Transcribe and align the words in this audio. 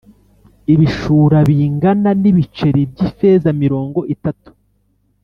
Ibishura 0.73 1.37
bingana 1.47 2.09
n’ 2.21 2.23
ibiceri 2.31 2.81
by’ 2.91 2.99
ifeza 3.07 3.49
mirongo 3.63 3.99
itatu 4.15 4.49